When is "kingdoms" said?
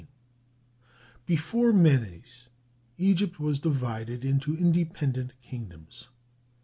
5.43-6.07